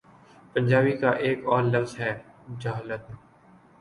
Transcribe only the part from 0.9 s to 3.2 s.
کا ایک اور لفظ ہے،' جھلت‘۔